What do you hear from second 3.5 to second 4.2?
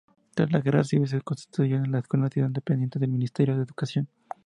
de Educación.